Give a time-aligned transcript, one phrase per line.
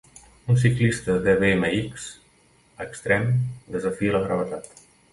[0.53, 2.09] Un ciclista de BMX
[2.87, 3.31] extrem
[3.79, 4.79] desafia la gravetat